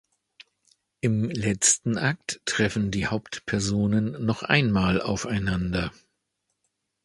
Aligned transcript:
Im 1.01 1.29
letzten 1.29 1.99
Akt 1.99 2.41
treffen 2.45 2.89
die 2.89 3.05
Hauptpersonen 3.05 4.25
noch 4.25 4.41
einmal 4.41 4.99
aufeinander. 4.99 5.91